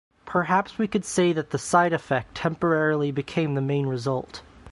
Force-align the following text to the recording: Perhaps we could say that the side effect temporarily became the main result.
Perhaps 0.25 0.79
we 0.79 0.87
could 0.87 1.05
say 1.05 1.31
that 1.31 1.51
the 1.51 1.59
side 1.59 1.93
effect 1.93 2.33
temporarily 2.33 3.11
became 3.11 3.53
the 3.53 3.61
main 3.61 3.85
result. 3.85 4.41